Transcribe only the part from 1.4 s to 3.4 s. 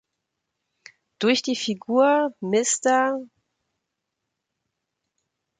die Figur „Mr.